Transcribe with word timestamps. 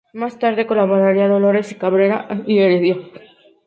Más 0.15 0.39
tarde 0.39 0.65
colaboraría 0.65 1.27
Dolores 1.27 1.75
Cabrera 1.79 2.41
y 2.47 2.57
Heredia. 2.57 2.97